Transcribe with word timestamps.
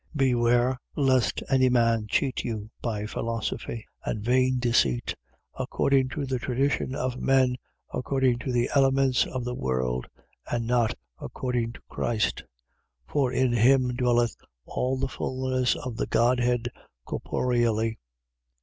2:8. 0.15 0.17
Beware 0.17 0.77
lest 0.95 1.43
any 1.47 1.69
man 1.69 2.07
cheat 2.09 2.43
you 2.43 2.71
by 2.81 3.05
philosophy 3.05 3.85
and 4.03 4.23
vain 4.25 4.57
deceit: 4.57 5.13
according 5.59 6.09
to 6.09 6.25
the 6.25 6.39
tradition 6.39 6.95
of 6.95 7.21
men 7.21 7.55
according 7.93 8.39
to 8.39 8.51
the 8.51 8.67
elements 8.73 9.27
of 9.27 9.45
the 9.45 9.53
world 9.53 10.07
and 10.51 10.65
not 10.65 10.95
according 11.19 11.71
to 11.71 11.79
Christ. 11.87 12.43
2:9. 13.09 13.13
For 13.13 13.31
in 13.31 13.53
him 13.53 13.89
dwelleth 13.93 14.35
all 14.65 14.97
the 14.97 15.07
fulness 15.07 15.75
of 15.75 15.97
the 15.97 16.07
Godhead 16.07 16.69
corporeally. 17.05 17.99